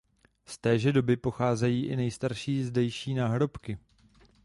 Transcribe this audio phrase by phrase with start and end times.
[0.45, 3.77] Z téže doby pocházejí i nejstarší zdejší náhrobky.